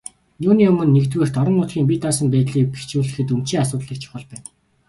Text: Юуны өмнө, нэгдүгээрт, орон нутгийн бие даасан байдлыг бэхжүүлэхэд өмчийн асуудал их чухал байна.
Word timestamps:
Юуны 0.47 0.63
өмнө, 0.69 0.85
нэгдүгээрт, 0.95 1.39
орон 1.41 1.55
нутгийн 1.57 1.87
бие 1.89 1.99
даасан 2.03 2.27
байдлыг 2.31 2.67
бэхжүүлэхэд 2.71 3.33
өмчийн 3.35 3.61
асуудал 3.63 3.93
их 3.93 4.01
чухал 4.03 4.23
байна. 4.29 4.47